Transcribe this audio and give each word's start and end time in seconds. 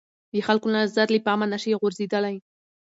د 0.33 0.35
خلکو 0.47 0.67
نظر 0.75 1.07
له 1.15 1.19
پامه 1.25 1.45
نه 1.53 1.57
شي 1.63 1.71
غورځېدلای 1.81 2.35